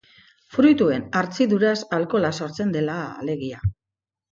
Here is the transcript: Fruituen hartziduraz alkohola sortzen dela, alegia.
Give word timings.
Fruituen 0.53 1.05
hartziduraz 1.19 1.75
alkohola 1.99 2.33
sortzen 2.41 2.75
dela, 2.79 2.99
alegia. 3.23 3.65